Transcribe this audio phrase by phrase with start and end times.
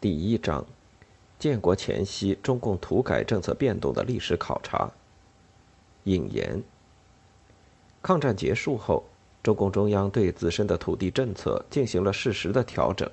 [0.00, 0.64] 第一章：
[1.40, 4.88] 建国前夕中共土改政策变动的历史考察。
[6.04, 6.62] 引言：
[8.00, 9.02] 抗战结束后，
[9.42, 13.10] 中共中央对自身的土地政策进行了适时的调整，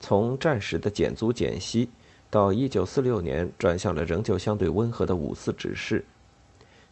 [0.00, 1.90] 从战时的减租减息，
[2.30, 6.06] 到1946年转向了仍旧相对温和的五四指示，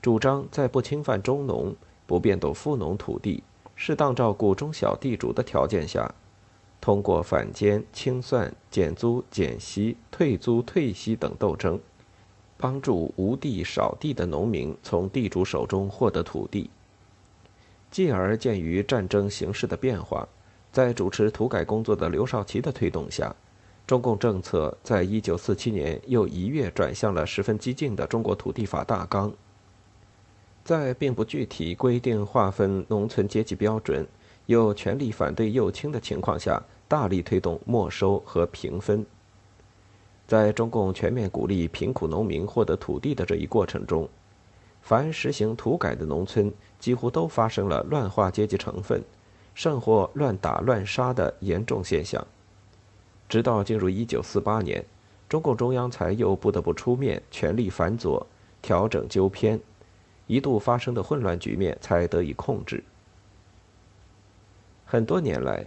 [0.00, 1.76] 主张在不侵犯中农、
[2.06, 3.42] 不变动富农土地、
[3.74, 6.14] 适当照顾中小地主的条件下。
[6.86, 11.80] 通过反间、清算、减租、减息、退租、退息等斗争，
[12.56, 16.70] 帮助无地少地的农民从地主手中获得土地。
[17.90, 20.28] 继而，鉴于战争形势的变化，
[20.70, 23.34] 在主持土改工作的刘少奇的推动下，
[23.84, 29.32] 中共政策在一九四七年又一跃转向了十分激进的《中国土地法》大纲。
[30.64, 34.06] 在并不具体规定划分农村阶级标准，
[34.46, 36.62] 又全力反对右倾的情况下。
[36.88, 39.04] 大力推动没收和平分。
[40.26, 44.08] 在中共全面鼓励贫苦农民获得土地的这一过程中，
[44.82, 49.00] 凡实行土改的农村几乎都发生了乱化阶级成分，
[49.54, 52.26] 甚或乱打乱杀的严重现象。
[53.28, 54.84] 直到进入1948年，
[55.28, 58.26] 中共中央才又不得不出面全力反左，
[58.60, 59.60] 调整纠偏，
[60.26, 62.82] 一度发生的混乱局面才得以控制。
[64.84, 65.64] 很多年来。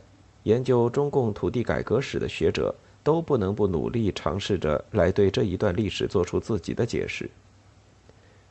[0.49, 7.29] 研究中共土地改革史的学者都不能不努力尝试着来对这一段历史做出自己的解释。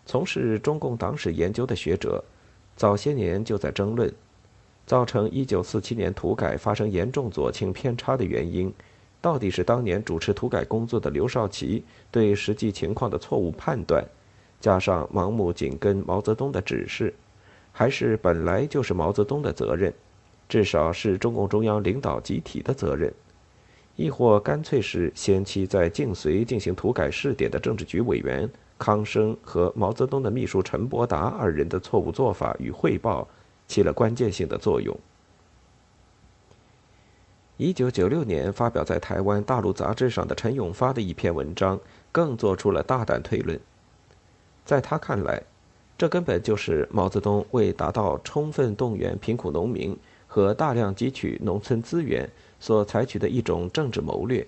[0.06, 2.22] 从事中共党史研究的学者，
[2.76, 4.08] 早些年就在争论，
[4.86, 8.72] 造成1947年土改发生严重左倾偏差的原因，
[9.20, 11.82] 到底是当年主持土改工作的刘少奇
[12.12, 14.04] 对实际情况的错误判断，
[14.60, 17.12] 加上盲目紧跟毛泽东的指示，
[17.72, 19.92] 还是本来就是毛泽东的责任？
[20.48, 23.12] 至少是中共中央领导集体的责任，
[23.96, 33.28] 亦或干脆是先期在晋绥进行土改试点的政治局委员康生和毛泽东的秘书陈伯达二人的错误做法与汇报
[33.66, 34.96] 起了关键性的作用。
[37.58, 41.78] 一九九六年发表在台湾《大陆》杂志上的陈永发的一篇文章，
[42.12, 43.58] 更做出了大胆推论。
[44.64, 45.42] 在他看来，
[45.98, 49.98] 这根本就是毛泽东为达到充分动员贫苦农民。
[50.38, 54.46] 和大量汲取农村资源所采取的一种政治谋略。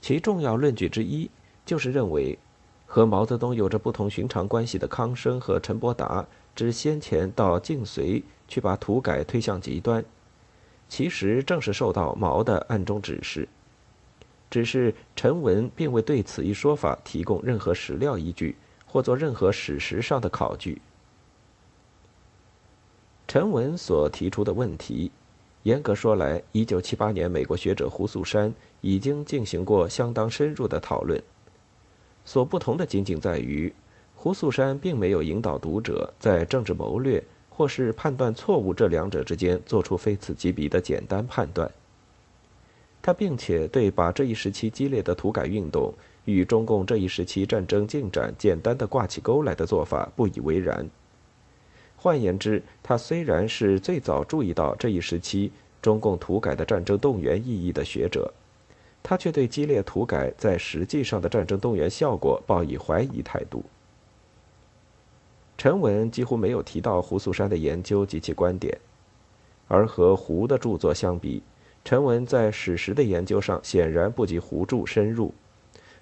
[0.00, 1.28] 其重要论据之一
[1.66, 2.38] 就是认为，
[2.86, 10.04] 和毛泽东有着不同寻常关系的康生和陈伯达之先前到晋绥去把土改推向极端，
[10.88, 13.48] 其实正是受到毛的暗中指示。
[14.48, 18.54] 只是陈文并未对此一说法提供任何史料依据，
[18.86, 20.80] 或做任何史实上的考据。
[23.28, 25.10] 陈文所提出的问题，
[25.64, 31.22] 严格说来，一九七八年美国学者胡素山已经进行过相当深入的讨论。
[32.24, 33.70] 所不同的仅仅在于，
[34.16, 41.70] 胡素山并没有引导读者在政治谋略或是判断错误这两者之间做出非此即彼的简单判断。
[43.02, 45.92] 他并且对把这一时期激烈的土改运动
[46.24, 50.88] 与中共这一时期战争进展简单的挂起钩来的做法不以为然。
[52.00, 55.50] 换言之，他虽然是最早注意到这一时期
[55.82, 58.32] 中共土改的战争动员意义的学者，
[59.02, 63.64] 他却对激烈土改在实际上的战争动员效果抱以怀疑态度。
[65.56, 68.78] 陈文几乎没有提到胡素山的研究及其观点，
[69.66, 71.42] 而和胡的著作相比，
[71.84, 75.34] 陈文在史实的研究上显然不及胡著深入，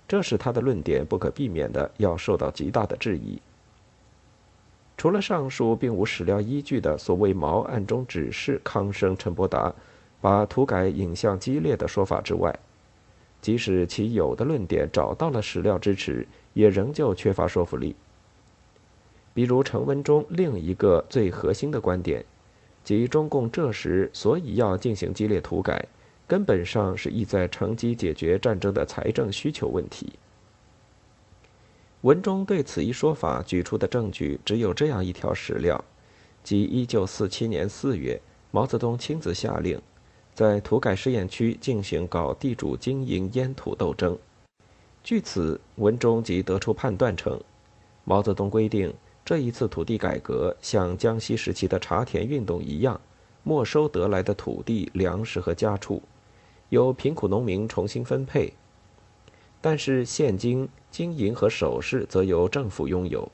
[0.07, 3.41] 这使他的论点不可避免的要受到极大的质疑。
[4.97, 9.73] 除了上述并无史料依据的所谓毛暗中指示康生、陈伯达
[10.21, 12.59] 把土改引向激烈的说法之外，
[13.43, 17.95] 即使其有的论点找到了史料支持，也仍旧缺乏说服力。
[19.35, 22.25] 比如陈文中另一个最核心的观点，
[22.83, 25.87] 即中共这时所以要进行激烈土改，
[26.27, 30.15] 根本上是意在乘机解决战争的财政需求问题。
[32.07, 35.85] 文中对此一说法举出的证据只有这样一条史料，
[36.45, 38.21] 即1947年4月，
[38.53, 39.77] 毛泽东亲自下令，
[40.33, 44.17] 在土改试验区进行搞地主经营烟土斗争。
[45.03, 47.41] 据此文中即得出判断称，
[48.05, 48.95] 毛泽东规定
[49.25, 53.01] 这一次土地改革像江西时期的茶田运动一样，
[53.43, 56.01] 没收得来的土地、粮食和家畜，
[56.69, 58.53] 由贫苦农民重新分配。
[59.61, 63.31] 但是现金、金银和首饰则由政府拥有。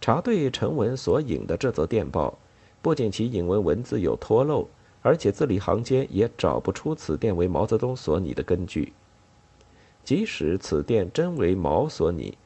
[0.00, 2.38] 查对陈文所引的这则电报，
[2.80, 4.68] 不仅其引文文字有脱漏，
[5.02, 8.92] 而且字里行间也找不出此电为毛泽东所拟的根据。
[10.04, 12.38] 即使此电真为毛所拟，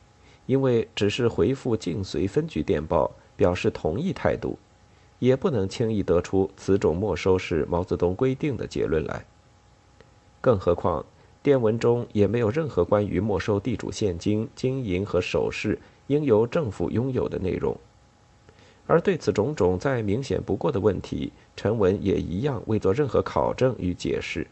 [0.46, 4.58] 因为只是回复境随分局电报，表示同意态度，
[5.18, 9.26] 也不能轻易得出此种没收是毛泽东规定的结论来。
[10.40, 11.04] 更何况，
[11.42, 15.78] 电文中也没有任何关于没收地主现金、金银和首饰
[16.08, 17.76] 应由政府拥有的内容。
[18.86, 24.46] 而对此种种再明显不过的问题，陈文也一样未做任何考证与解释。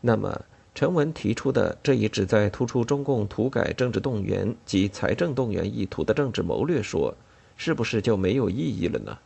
[0.00, 0.44] 那么，
[0.74, 7.14] 陈文提出的这一旨在突出中共土改政治动员及财政动员意图的政治谋略说，
[7.56, 9.16] 是不是就没有意义了呢？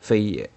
[0.00, 0.50] 非也。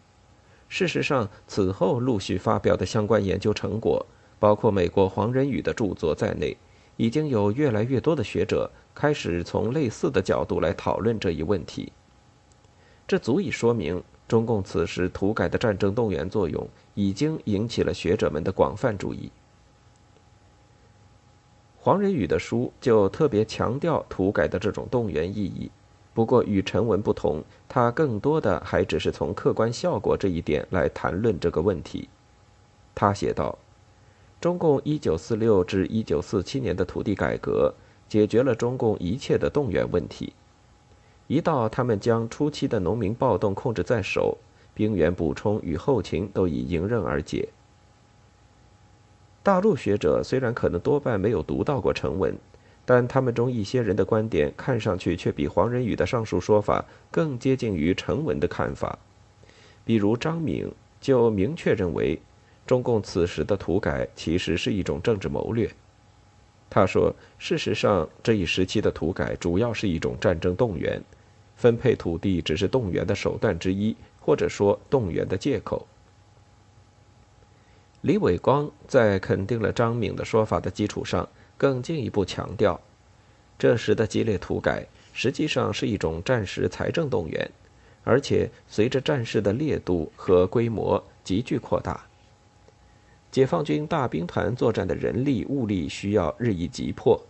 [0.69, 4.06] 事实上，此后陆续发表的相关研究成果，
[4.39, 6.56] 包括美国黄仁宇的著作在内。
[6.95, 11.94] 已经有越来越多的学者开始从类似的角度来讨论这一问题。
[13.07, 19.31] 这足以说明中共此时土改的战争动员作用已经引起了学者们的广泛注意。
[21.77, 25.72] 黄仁宇的书就特别强调土改的这种动员意义，
[26.19, 32.10] 不过与陈文不同，他更多的还只是从客观效果这一点来谈论这个问题。
[32.94, 33.57] 他写道。
[34.42, 37.74] 中共一九四六至一九四七年的土地改革，
[38.10, 40.33] 解决了中共一切的动员问题。
[41.27, 44.38] 一到他们将初期的农民暴动控制在手，
[44.74, 47.48] 兵源补充与后勤都已迎刃而解。
[49.42, 52.38] 大陆学者虽然可能多半没有读到过陈文，
[52.89, 58.97] 但他们中一些人的观点看上去却比黄仁宇的上述说法更接近于陈文的看法。
[59.86, 60.68] 比如张敏
[61.00, 62.19] 就明确认为。
[62.65, 65.68] 中共此时的土改其实是一种政治谋略。
[66.69, 71.01] 他说：“事实上，这一时期的土改主要是一种战争动员，
[71.56, 75.88] 分配土地只是动员的手段之一，或者说动员的借口。”
[78.01, 81.27] 李伟光在肯定了张敏的说法的基础上，
[81.59, 82.79] 更进一步强调，
[83.57, 87.51] 这时的激烈土改实际上是一种战时财政动员，
[88.06, 92.06] 而且随着战事的烈度和规模急剧扩大。
[93.29, 97.21] 解放军大兵团作战的人力物力需要日益急迫，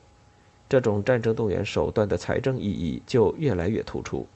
[0.70, 4.28] 这种战争动员手段的财政意义就越来越突出。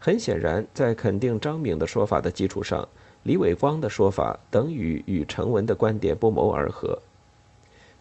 [0.00, 2.88] 很显然，在肯定张敏的说法的基础上，
[3.22, 7.00] 李伟光的说法等于与陈文的观点不谋而合。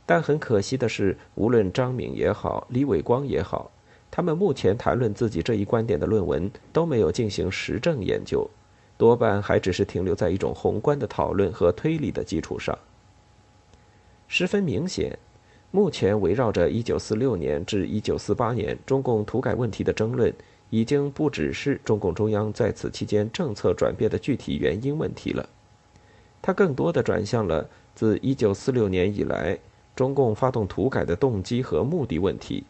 [0.10, 3.70] 但很可惜的是，无论张敏也好，李伟光也好，
[4.10, 8.50] 他们目前谈论自己这一观点的论文都没有进行实证研究。
[8.98, 12.76] 多半还只是停留在一种宏观的讨论和推理的基础上。
[14.28, 15.16] 十分明显，
[15.70, 20.34] 目前围绕着1946年至1948年中共土改问题的争论，
[20.72, 25.48] 已经不只是中共中央在此期间政策转变的具体原因问题了，
[26.42, 29.56] 它更多的转向了自1946年以来
[29.96, 32.64] 中共发动土改的动机和目的问题，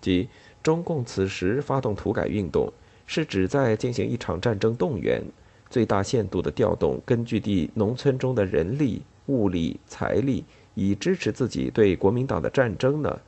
[0.00, 0.28] 即
[0.62, 2.72] 中共此时发动土改运动
[3.06, 5.22] 是旨在进行一场战争动员。
[5.70, 10.44] 最大限度地调动根据地农村中的人力、物力、财力，
[10.74, 13.18] 以支持自己对国民党的战争呢？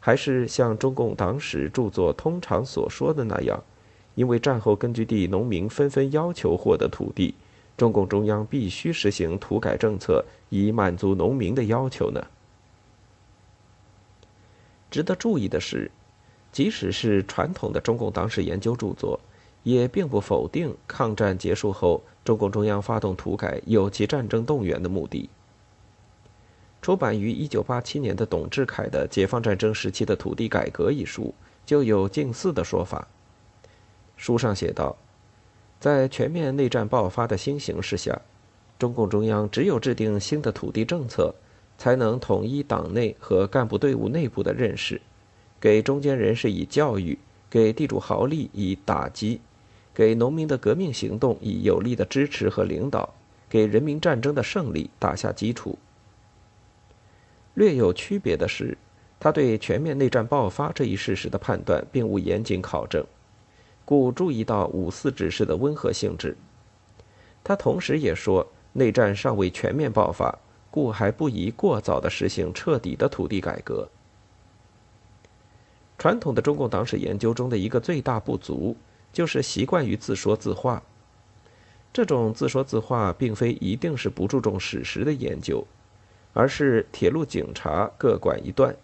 [0.00, 3.62] 还是像中共党史著作通常所说的那样，
[4.14, 7.34] 因为战后根据地农民纷纷要求获得土地，
[7.76, 12.24] 中共中央必须实行土改政策，以满足农民的要求呢？
[14.92, 15.90] 值得注意的是，
[16.52, 19.18] 即使是传统的中共党史研究著作。
[19.64, 25.30] 也并不否定抗战结束后，中共中央发动土改有其战争动员的目的。
[26.80, 31.32] 出版于1987年的董志凯的《解放战争时期的土地改革》一书
[31.64, 33.06] 就有近似的说法。
[34.16, 34.96] 书上写道，
[35.78, 38.20] 在全面内战爆发的新形势下，
[38.80, 41.32] 中共中央只有制定新的土地政策，
[41.82, 45.00] 才能统一党内和干部队伍内部的认识，
[45.60, 47.18] 给中间人士以教育，
[47.50, 49.40] 给地主豪利以打击。
[49.92, 53.12] 给农民的革命行动以有力的支持和领导，
[53.48, 55.76] 给人民战争的胜利打下基础。
[57.54, 58.78] 略有区别的是，
[59.18, 63.04] 他对全面内战爆发这一事实的判断并无严谨考证，
[63.84, 66.36] 故注意到五四指示的温和性质。
[67.42, 70.38] 他同时也说，内战尚未全面爆发，
[70.72, 73.88] 故还不宜过早的实行彻底的土地改革。
[75.96, 78.76] 传统的中共党史研究中的一个最大不足。
[79.12, 80.82] 就是习惯于自说自话，
[81.92, 85.66] 这种自说自话并非一定是不注重史实的研究，
[86.32, 88.74] 而是铁路警察各管一段。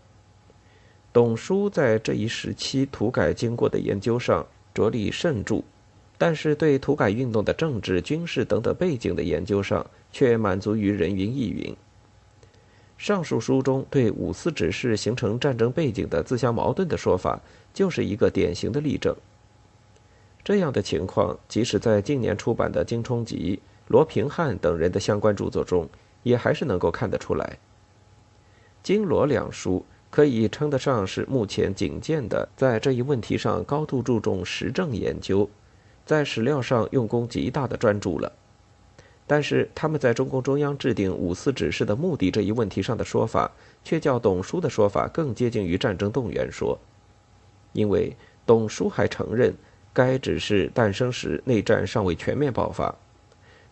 [1.14, 5.62] 董书在这一时期土改经过的研究上着力甚著，
[6.18, 11.74] 但是对土改运动的政治、军事等等背景的研究上，却满足于人云亦云。
[12.98, 17.40] 上述书中对五四指示形成战争背景的自相矛盾的说法，
[17.72, 19.14] 就是一个典型的例证。
[20.42, 25.88] 这样的情况，即使在近年出版的金冲吉、罗平汉等人的相关著作中，
[26.24, 27.58] 也还是能够看得出来。
[28.82, 35.48] 金罗两书可以称得上是目前仅见的在这一问题上高度注重实证研究，
[36.08, 38.32] 在史料上用功极大的专注了。
[39.26, 43.52] 但是他们在中共中央制定五四指示的目的这一问题上的说法，
[43.84, 46.78] 却较董书的说法更接近于战争动员说，
[47.74, 49.54] 因为董书还承认
[49.92, 52.94] 该指示诞生时内战尚未全面爆发，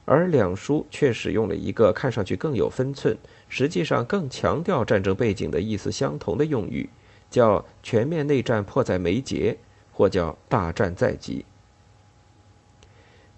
[0.05, 3.16] 而两书却使用了一个看上去更有分寸，
[3.49, 6.90] 实际上更强调战争背景的意思相同的用语，
[7.31, 9.57] 叫“全面内战迫在眉睫”
[9.90, 11.47] 或叫“大战在即”。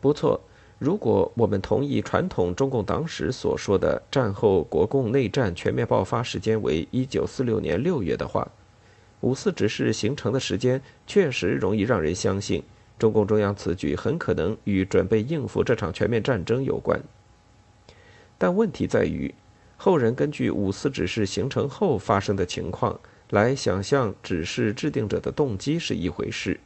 [0.01, 0.41] 不错。
[0.79, 8.49] 如果我们同意传统中共党史所说的战后国共内战全面爆发时间为一九四六年六月的话，
[9.21, 12.63] 五四指示形成的时间确实容易让人相信，
[12.97, 17.01] 中共中央此举很可能与准备应付这场全面战争有关。
[18.39, 19.35] 但问题在于，
[19.77, 23.01] 后人根据五四指示形成后发生的情况
[23.31, 26.61] 来想象指示制定者的动机是一回事。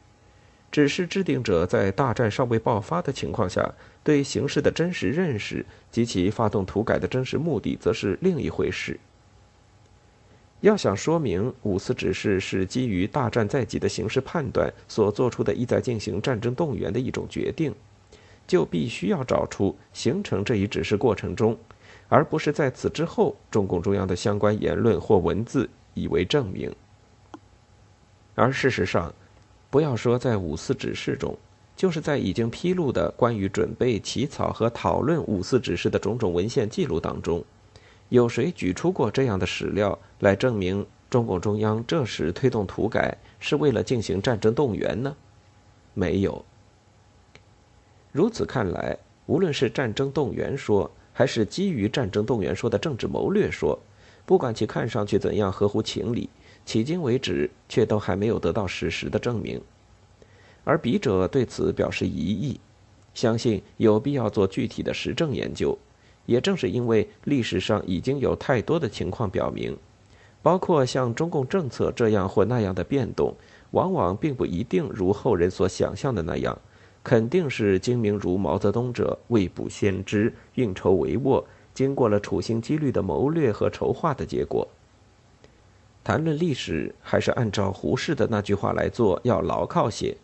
[0.73, 3.71] 指示制定者在大战尚未爆发的情况下，
[4.03, 8.99] 对形势的真实认识及其发动土改的真实目的，则是另一回事。
[10.61, 17.71] 要想说明五四指示是基于大战在即的形势判断所做出的意在进行战争动员的一种决定，
[18.47, 21.55] 就必须要找出形成这一指示过程中，
[22.09, 26.73] 而不是在此之后中共中央的相关言论或文字以为证明。
[28.33, 29.13] 而事实上，
[29.73, 31.35] 不要说在五四指示中，
[31.75, 37.43] 就是在已经披露的关于准备、起草和讨论五四指示的种种文献记录当中，
[38.09, 45.15] 有谁举出过这样的史料来证明中共中央这时推动土改是为了进行战争动员呢？
[45.95, 46.45] 没有。
[48.11, 53.79] 如此看来，无论是战争动员说，还是基于战争动员说的政治谋略说，
[54.23, 56.29] 不管其看上去怎样合乎情理。
[56.65, 59.61] 迄今为止，却都还没有得到事实的证明，
[60.63, 62.59] 而笔者对此表示疑义，
[63.13, 65.77] 相信有必要做具体的实证研究。
[66.25, 69.77] 也正是因为历史上已经有太多的情况表明，
[70.41, 73.35] 包括像中共政策这样或那样的变动，
[73.71, 76.57] 往往并不一定如后人所想象的那样，
[77.03, 81.43] 肯定是精明如毛泽东者未卜先知、运筹帷幄，
[81.73, 84.65] 经过了处心积虑的谋略和筹划的结果。
[86.03, 90.17] 谈论历史，还是按照胡适的那句话来做，要牢靠些，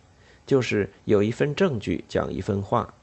[0.45, 2.93] 就是有一份证据讲一份话。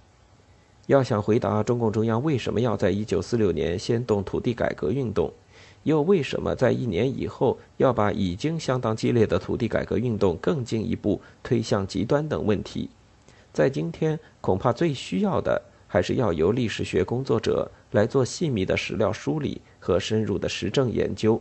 [0.87, 5.33] 要想回答中共中央为什么要在一九四六年先动土地改革运动，
[5.85, 12.91] 又为什么在一年以后要把已经相当激烈的土地改革运动更进一步推向极端等问题，
[13.53, 21.41] 在今天恐怕最需要的，还是要由历史学工作者来做细密的史料梳理和深入的实证研究。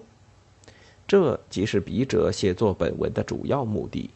[1.08, 4.10] 这即是笔者写作本文的主要目的。